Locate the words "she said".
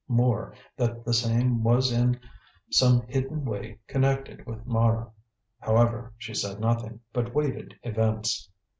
6.17-6.59